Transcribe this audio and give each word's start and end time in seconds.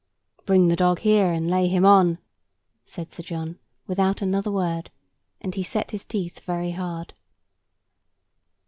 "Bring 0.47 0.67
the 0.69 0.75
dog 0.75 1.01
here, 1.01 1.31
and 1.31 1.47
lay 1.47 1.67
him 1.67 1.85
on," 1.85 2.17
said 2.85 3.13
Sir 3.13 3.21
John, 3.21 3.59
without 3.85 4.19
another 4.19 4.49
word, 4.51 4.89
and 5.39 5.53
he 5.53 5.61
set 5.61 5.91
his 5.91 6.03
teeth 6.05 6.39
very 6.39 6.71
hard. 6.71 7.13